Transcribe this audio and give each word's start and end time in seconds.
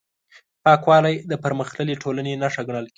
پاکوالی 0.63 1.15
د 1.31 1.33
پرمختللې 1.43 1.95
ټولنې 2.03 2.33
نښه 2.41 2.61
ګڼل 2.67 2.85
کېږي. 2.85 2.89